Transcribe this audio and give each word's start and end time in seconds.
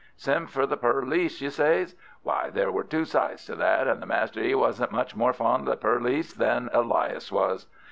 Send 0.15 0.49
for 0.49 0.65
the 0.65 0.77
perlice, 0.77 1.41
you 1.41 1.51
says! 1.51 1.95
Well, 2.23 2.49
there 2.51 2.75
are 2.75 2.83
two 2.83 3.05
sides 3.05 3.45
to 3.45 3.55
that, 3.57 3.87
and 3.87 4.01
the 4.01 4.07
master 4.07 4.39
'e 4.41 4.55
wasn't 4.55 4.91
much 4.91 5.15
more 5.15 5.31
fond 5.31 5.67
of 5.67 5.67
the 5.67 5.77
perlice 5.87 6.33
than 6.33 6.71
Elias 6.73 7.31
was. 7.31 7.67